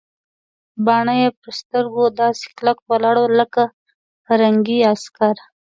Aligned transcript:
باڼه 0.85 1.13
یې 1.21 1.29
پر 1.39 1.49
سترګو 1.59 2.03
داسې 2.19 2.45
کلک 2.57 2.77
ولاړ 2.89 3.15
ول 3.19 3.33
لکه 3.41 3.63
د 3.71 3.73
پرنګي 4.25 4.79
عسکر. 4.91 5.35